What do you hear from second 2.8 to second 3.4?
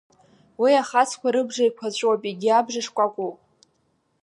шкәакәоуп.